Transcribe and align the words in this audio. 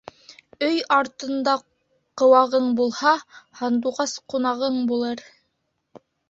Өй 0.67 0.77
артында 0.95 1.53
ҡыуағың 2.21 2.71
булһа, 2.79 3.13
һандуғас 3.61 4.15
ҡунағың 4.35 4.81
булыр. 4.95 5.23